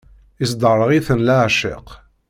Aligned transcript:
Isderɣel-iten 0.43 1.23
leɛceq. 1.27 1.87